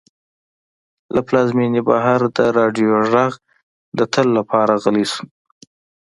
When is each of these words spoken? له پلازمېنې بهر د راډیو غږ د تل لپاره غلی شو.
له 1.13 1.21
پلازمېنې 1.27 1.81
بهر 1.89 2.19
د 2.37 2.39
راډیو 2.57 2.91
غږ 3.11 3.33
د 3.97 3.99
تل 4.13 4.27
لپاره 4.37 4.73
غلی 4.83 5.05
شو. 5.11 5.23